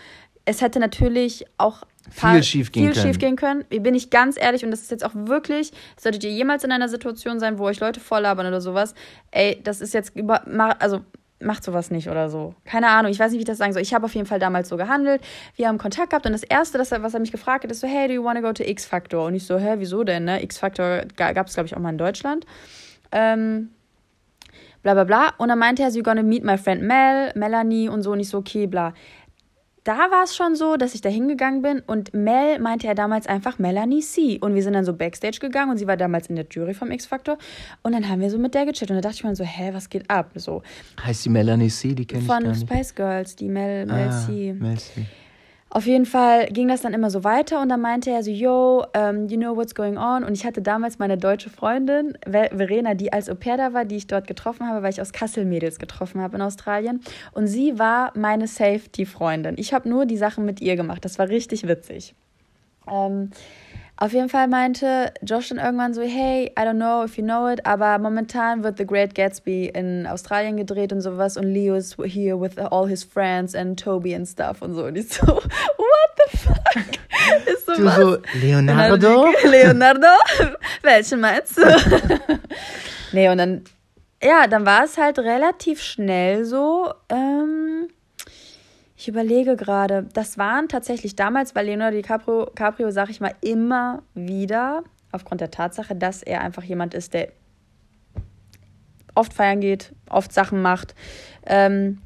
[0.44, 3.06] Es hätte natürlich auch Viel schief gehen viel können.
[3.06, 3.64] schief gehen können.
[3.68, 6.88] Bin ich ganz ehrlich, und das ist jetzt auch wirklich, solltet ihr jemals in einer
[6.88, 8.94] Situation sein, wo euch Leute volllabern oder sowas,
[9.30, 10.42] ey, das ist jetzt über,
[10.80, 11.00] also
[11.42, 12.54] macht sowas nicht oder so.
[12.64, 13.82] Keine Ahnung, ich weiß nicht, wie ich das sagen soll.
[13.82, 15.22] Ich habe auf jeden Fall damals so gehandelt.
[15.56, 17.88] Wir haben Kontakt gehabt und das Erste, das, was er mich gefragt hat, ist so,
[17.88, 19.26] hey, do you wanna go to X-Factor?
[19.26, 20.42] Und ich so, hä, wieso denn, ne?
[20.42, 22.46] X-Factor gab es, glaube ich, auch mal in Deutschland.
[23.10, 23.70] Ähm,
[24.82, 25.32] bla bla bla.
[25.38, 28.12] Und dann meinte er, so, you're gonna meet my friend Mel, Melanie und so.
[28.12, 28.94] Und ich so, okay, bla.
[29.84, 33.26] Da war es schon so, dass ich da hingegangen bin und Mel meinte ja damals
[33.26, 34.38] einfach Melanie C.
[34.40, 36.92] Und wir sind dann so Backstage gegangen und sie war damals in der Jury vom
[36.92, 37.36] X-Factor.
[37.82, 39.70] Und dann haben wir so mit der gechillt und da dachte ich mir so, hä,
[39.72, 40.30] was geht ab?
[40.36, 40.62] So
[41.04, 42.54] heißt die Melanie C, die kenne ich von.
[42.54, 44.52] Spice Girls, die Mel, Mel ah, C.
[44.52, 45.04] Mel C.
[45.74, 48.84] Auf jeden Fall ging das dann immer so weiter und dann meinte er so, yo,
[48.94, 50.22] um, you know what's going on?
[50.22, 53.86] Und ich hatte damals meine deutsche Freundin, Ver- Verena, die als Au pair da war,
[53.86, 57.00] die ich dort getroffen habe, weil ich aus Kassel Mädels getroffen habe in Australien.
[57.32, 59.54] Und sie war meine Safety-Freundin.
[59.56, 61.06] Ich habe nur die Sachen mit ihr gemacht.
[61.06, 62.14] Das war richtig witzig.
[62.86, 63.30] Ähm,
[64.02, 67.48] auf jeden Fall meinte Josh dann irgendwann so, hey, I don't know if you know
[67.48, 71.96] it, aber momentan wird The Great Gatsby in Australien gedreht und sowas und Leo is
[72.04, 74.86] here with all his friends and Toby and stuff und so.
[74.86, 77.46] Und ich so, what the fuck?
[77.46, 77.96] Ist so, Du was?
[77.96, 79.26] so, Leonardo?
[79.48, 80.08] Leonardo?
[80.82, 81.62] Welchen meinst du?
[83.12, 83.62] nee, und dann,
[84.20, 87.86] ja, dann war es halt relativ schnell so, ähm,
[89.02, 94.04] ich überlege gerade, das waren tatsächlich damals bei Leonardo DiCaprio, Caprio, sag ich mal, immer
[94.14, 97.30] wieder, aufgrund der Tatsache, dass er einfach jemand ist, der
[99.16, 100.94] oft feiern geht, oft Sachen macht,
[101.46, 101.98] ähm,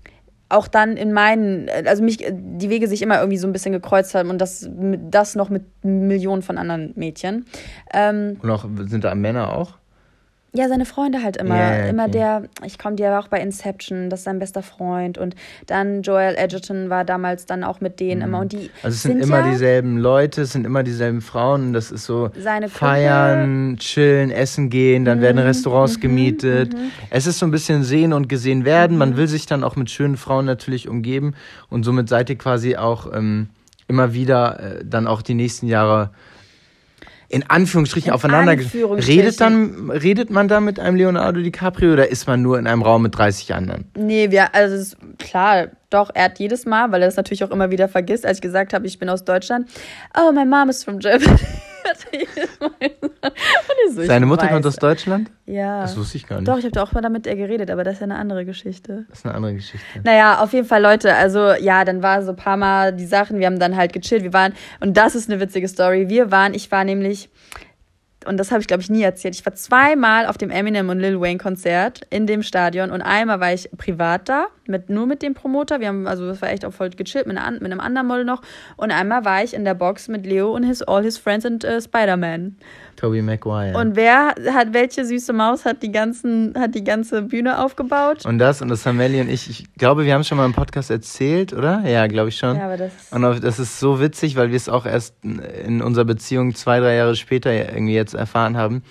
[0.49, 4.15] auch dann in meinen, also mich, die Wege sich immer irgendwie so ein bisschen gekreuzt
[4.15, 7.45] haben und das, das noch mit Millionen von anderen Mädchen.
[7.93, 9.75] Ähm, Und auch, sind da Männer auch?
[10.53, 11.57] Ja, seine Freunde halt immer.
[11.57, 12.13] Ja, ja, Immer okay.
[12.13, 15.19] der, ich komme dir auch bei Inception, das ist sein bester Freund.
[15.19, 15.35] Und
[15.67, 18.41] dann Joel Edgerton war damals dann auch mit denen immer.
[18.41, 21.91] Und die Also es sind, immer ja, dieselben Leute, es sind immer dieselben Frauen das
[21.91, 22.31] ist so
[22.69, 26.75] feiern, chillen, essen gehen, dann werden Restaurants gemietet.
[27.11, 28.97] Es ist so ein bisschen sehen und gesehen werden.
[28.97, 31.35] Man will sich dann auch mit schönen Frauen natürlich umgeben
[31.69, 33.51] und somit seid ihr quasi auch ähm,
[33.89, 36.11] immer wieder äh, dann auch die nächsten Jahre
[37.29, 38.53] in Anführungsstrichen In aufeinander.
[38.53, 39.21] Anführungsstrichen.
[39.21, 42.83] Redet dann redet man da mit einem Leonardo DiCaprio oder ist man nur in einem
[42.83, 43.91] Raum mit 30 anderen?
[43.97, 47.51] Nee, wir, also ist klar, doch, er hat jedes Mal, weil er das natürlich auch
[47.51, 49.69] immer wieder vergisst, als ich gesagt habe, ich bin aus Deutschland.
[50.19, 51.39] Oh, my mom is from Germany.
[51.87, 54.51] Er so, Seine Mutter weiß.
[54.51, 55.31] kommt aus Deutschland?
[55.47, 55.83] Ja.
[55.83, 56.49] Das wusste ich gar nicht.
[56.49, 58.45] Doch, ich habe da auch mal damit er geredet, aber das ist ja eine andere
[58.45, 59.07] Geschichte.
[59.09, 59.87] Das ist eine andere Geschichte.
[60.03, 63.39] Naja, auf jeden Fall, Leute, also ja, dann war so ein paar Mal die Sachen,
[63.39, 66.55] wir haben dann halt gechillt, wir waren, und das ist eine witzige Story, wir waren,
[66.55, 67.31] ich war nämlich,
[68.27, 70.99] und das habe ich glaube ich nie erzählt, ich war zweimal auf dem Eminem und
[70.99, 75.23] Lil Wayne Konzert in dem Stadion und einmal war ich privat da, mit, nur mit
[75.23, 77.81] dem Promoter, wir haben, also das war echt auch voll gechillt, mit, einer, mit einem
[77.81, 78.43] anderen Model noch,
[78.77, 81.65] und einmal war ich in der Box mit Leo und his, all his friends und
[81.65, 82.57] äh, Spider-Man.
[82.97, 83.79] Tobey Maguire.
[83.79, 88.25] Und wer hat, welche süße Maus hat die ganzen, hat die ganze Bühne aufgebaut?
[88.25, 90.55] Und das, und das haben Melly und ich, ich glaube, wir haben schon mal im
[90.55, 91.83] Podcast erzählt, oder?
[91.87, 92.57] Ja, glaube ich schon.
[92.57, 96.07] Ja, aber das Und das ist so witzig, weil wir es auch erst in unserer
[96.07, 98.83] Beziehung zwei, drei Jahre später irgendwie jetzt erfahren haben.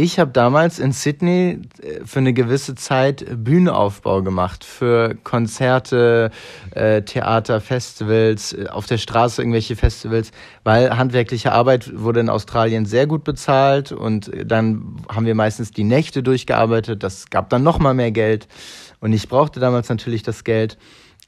[0.00, 6.30] Ich habe damals in Sydney äh, für eine gewisse Zeit Bühnenaufbau gemacht für Konzerte,
[6.70, 10.30] äh, Theater, Festivals, äh, auf der Straße irgendwelche Festivals,
[10.62, 15.82] weil handwerkliche Arbeit wurde in Australien sehr gut bezahlt und dann haben wir meistens die
[15.82, 17.02] Nächte durchgearbeitet.
[17.02, 18.46] Das gab dann noch mal mehr Geld
[19.00, 20.78] und ich brauchte damals natürlich das Geld.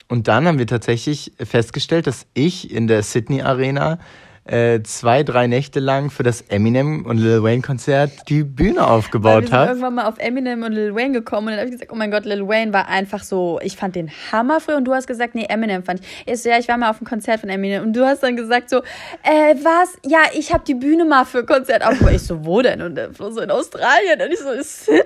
[0.06, 3.98] Und dann haben wir tatsächlich festgestellt, dass ich in der Sydney Arena
[4.44, 8.90] äh, zwei, drei Nächte lang für das Eminem und Lil Wayne Konzert die Bühne wir
[8.90, 9.68] aufgebaut hat.
[9.68, 12.11] irgendwann mal auf Eminem und Lil Wayne gekommen und dann habe ich gesagt, oh mein
[12.11, 15.35] Gott, Lil Wayne war einfach so, ich fand den Hammer früher und du hast gesagt,
[15.35, 16.24] nee, Eminem fand ich.
[16.26, 18.37] Ich so, ja, ich war mal auf einem Konzert von Eminem und du hast dann
[18.37, 19.96] gesagt so, äh, was?
[20.05, 22.14] Ja, ich habe die Bühne mal für ein Konzert aufgebaut.
[22.14, 22.83] Ich so, wo denn?
[22.83, 25.05] Und Flo so in Australien und ich so, Sydney?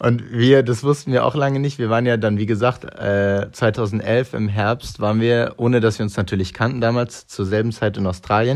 [0.00, 1.78] Und wir, das wussten wir auch lange nicht.
[1.78, 6.04] Wir waren ja dann, wie gesagt, äh, 2011 im Herbst waren wir, ohne dass wir
[6.04, 8.53] uns natürlich kannten damals, zur selben Zeit in Australien.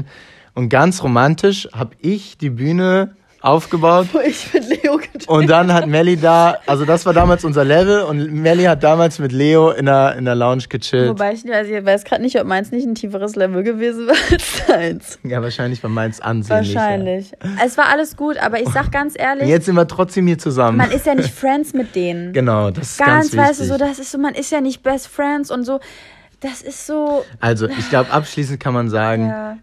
[0.54, 4.08] Und ganz romantisch habe ich die Bühne aufgebaut.
[4.12, 7.64] Wo ich mit Leo getanzt Und dann hat Melly da, also das war damals unser
[7.64, 11.10] Level und Melly hat damals mit Leo in der, in der Lounge gechillt.
[11.10, 14.16] Wobei ich, also ich weiß gerade nicht, ob meins nicht ein tieferes Level gewesen war
[14.32, 15.18] als deins.
[15.22, 16.80] Ja, wahrscheinlich war meins ansehnlicher.
[16.80, 17.32] Wahrscheinlich.
[17.64, 20.78] Es war alles gut, aber ich sag ganz ehrlich, Jetzt sind wir trotzdem hier zusammen.
[20.78, 22.32] man ist ja nicht Friends mit denen.
[22.38, 24.82] genau, das ist ganz, ganz, weißt du, so, das ist so, man ist ja nicht
[24.82, 25.78] Best Friends und so.
[26.40, 27.24] Das ist so.
[27.40, 29.58] also, ich glaube, abschließend kann man sagen, Ja.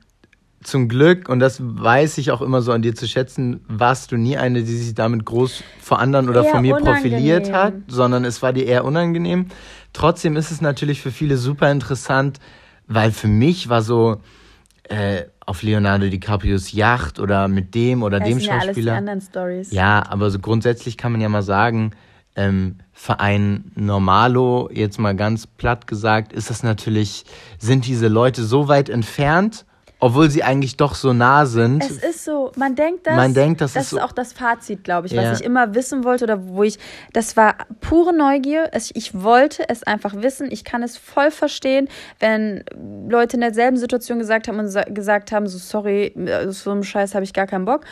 [0.66, 4.18] Zum Glück, und das weiß ich auch immer so an dir zu schätzen, warst du
[4.18, 7.54] nie eine, die sich damit groß vor anderen oder Eher vor mir profiliert unangenehm.
[7.56, 9.48] hat, sondern es war dir eher unangenehm.
[9.94, 12.40] Trotzdem ist es natürlich für viele super interessant,
[12.88, 14.18] weil für mich war so
[14.90, 18.96] äh, auf Leonardo DiCaprios Yacht oder mit dem oder Das dem sind ja alles Schauspieler.
[18.96, 19.72] anderen Stories.
[19.72, 21.92] Ja, aber so grundsätzlich kann man ja mal sagen,
[22.36, 27.26] ähm, Verein Normalo, jetzt mal ganz platt gesagt, ist das natürlich,
[27.60, 29.66] sind diese Leute so weit entfernt,
[30.00, 31.84] obwohl sie eigentlich doch so nah sind.
[31.84, 33.16] Es ist so, man denkt das.
[33.16, 35.24] Man denkt, das das ist so- auch das Fazit, glaube ich, Ja.
[35.32, 36.78] was ich immer wissen wollte oder wo ich,
[37.14, 38.70] das war pure Neugier.
[38.74, 40.50] Es, ich wollte es einfach wissen.
[40.52, 41.88] Ich kann es voll verstehen,
[42.20, 42.64] wenn
[43.08, 46.84] Leute in derselben Situation gesagt haben und sa- gesagt haben, so sorry, äh, so einem
[46.84, 47.86] Scheiß habe ich gar keinen Bock.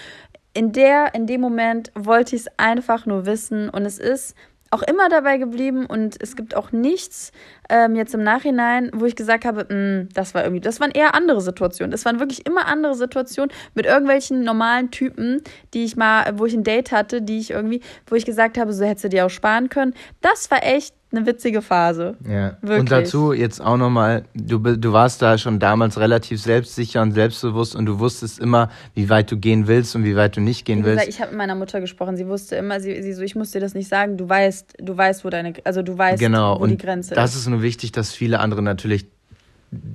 [0.54, 4.36] In der, in dem Moment wollte ich es einfach nur wissen und es ist
[4.74, 7.32] auch immer dabei geblieben und es gibt auch nichts
[7.70, 11.16] ähm, jetzt im Nachhinein, wo ich gesagt habe, "Mm, das war irgendwie, das waren eher
[11.16, 11.92] andere Situationen.
[11.92, 15.42] Das waren wirklich immer andere Situationen mit irgendwelchen normalen Typen,
[15.74, 18.74] die ich mal, wo ich ein Date hatte, die ich irgendwie, wo ich gesagt habe,
[18.74, 19.94] so hättest du dir auch sparen können.
[20.22, 22.15] Das war echt eine witzige Phase.
[22.28, 22.58] Ja.
[22.62, 22.80] Wirklich.
[22.80, 27.76] Und dazu jetzt auch nochmal, du, du warst da schon damals relativ selbstsicher und selbstbewusst
[27.76, 30.82] und du wusstest immer, wie weit du gehen willst und wie weit du nicht gehen
[30.82, 31.10] gesagt, willst.
[31.10, 32.17] ich habe mit meiner Mutter gesprochen.
[32.17, 34.17] Sie wusste immer, sie, sie so, ich muss dir das nicht sagen.
[34.17, 37.32] Du weißt, du weißt, wo deine, also du weißt, Genau, wo die und Grenze das
[37.34, 37.41] ist.
[37.41, 39.06] ist nur wichtig, dass viele andere natürlich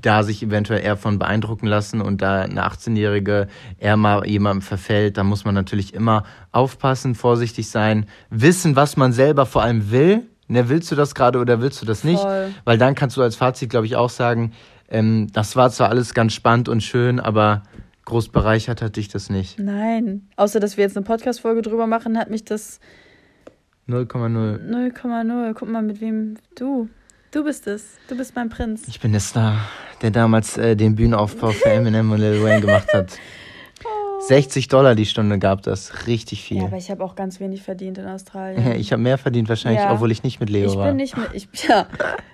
[0.02, 5.16] da sich eventuell eher von beeindrucken lassen und da eine 18-Jährige eher mal jemandem verfällt,
[5.16, 10.22] da muss man natürlich immer aufpassen, vorsichtig sein, wissen, was man selber vor allem will.
[10.48, 12.20] Ne, willst du das gerade oder willst du das nicht?
[12.20, 12.52] Voll.
[12.64, 14.52] Weil dann kannst du als Fazit, glaube ich, auch sagen,
[14.88, 17.62] ähm, das war zwar alles ganz spannend und schön, aber
[18.06, 19.58] groß bereichert hat dich das nicht.
[19.58, 20.28] Nein.
[20.37, 22.80] Außer, dass wir jetzt eine Podcast-Folge drüber machen, hat mich das
[23.88, 24.70] 0,0.
[24.70, 25.54] 0,0.
[25.54, 26.88] Guck mal, mit wem du.
[27.30, 27.98] Du bist es.
[28.08, 28.88] Du bist mein Prinz.
[28.88, 29.58] Ich bin der Star,
[30.00, 33.18] der damals äh, den Bühnenaufbau für Eminem und Lil Wayne gemacht hat.
[34.29, 36.59] 60 Dollar die Stunde gab das, richtig viel.
[36.59, 38.73] Ja, aber ich habe auch ganz wenig verdient in Australien.
[38.79, 39.93] Ich habe mehr verdient wahrscheinlich, Ja.
[39.93, 40.87] obwohl ich nicht mit Leo Ich war.
[40.88, 41.29] bin nicht mit.
[41.33, 41.87] Ich, ja,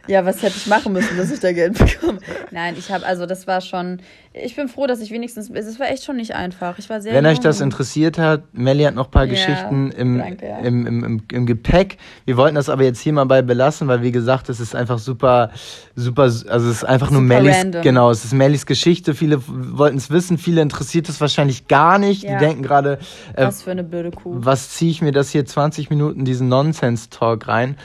[0.07, 2.19] ja, was hätte ich machen müssen, dass ich da Geld bekomme?
[2.51, 4.01] Nein, ich habe, also das war schon.
[4.37, 5.49] Ich bin froh, dass ich wenigstens.
[5.51, 6.79] Es war echt schon nicht einfach.
[6.79, 7.15] Ich war sehr.
[7.15, 7.69] Wenn euch das jung.
[7.69, 10.59] interessiert hat, Melly hat noch ein paar Ja, Geschichten im, danke, ja.
[10.59, 11.99] im, im, im, im Gepäck.
[12.25, 14.99] Wir wollten das aber jetzt hier mal bei belassen, weil wie gesagt, es ist einfach
[14.99, 15.51] super,
[15.95, 17.83] super, also es ist einfach nur Super Mellys, random.
[17.83, 19.15] genau, es ist Mellys Geschichte.
[19.15, 22.23] Viele wollten es wissen, viele interessiert es wahrscheinlich gar nicht.
[22.23, 22.39] Ja.
[22.39, 22.99] Die denken gerade,
[23.35, 24.33] äh, Was für eine blöde Kuh.
[24.37, 27.77] was ziehe ich mir das hier 20 Minuten diesen Nonsense-Talk rein?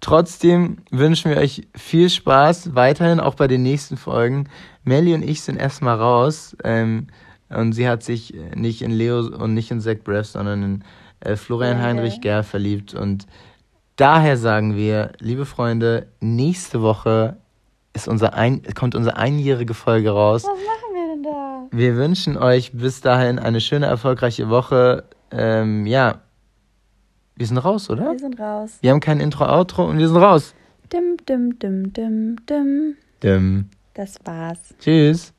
[0.00, 4.48] Trotzdem wünschen wir euch viel Spaß weiterhin, auch bei den nächsten Folgen.
[4.84, 6.56] Melly und ich sind erstmal raus.
[6.62, 7.08] Ähm,
[7.50, 10.84] und sie hat sich äh, nicht in Leo und nicht in Zach Braff, sondern in
[11.20, 12.22] äh, Florian Ja, Heinrich okay.
[12.22, 12.94] Gerr verliebt.
[12.94, 13.26] Und
[13.96, 17.36] daher sagen wir, liebe Freunde, nächste Woche
[17.94, 20.44] ist unser ein, kommt unsere einjährige Folge raus.
[21.70, 25.04] Wir wünschen euch bis dahin eine schöne, erfolgreiche Woche.
[25.30, 26.20] Ähm, ja,
[27.36, 28.12] wir sind raus, oder?
[28.12, 28.78] Wir sind raus.
[28.80, 30.54] Wir haben kein Intro, Outro und wir sind raus.
[30.92, 32.96] Dim, dim, dim, dim, dim.
[33.22, 34.74] Ähm, Das war's.
[34.80, 35.32] tschüss.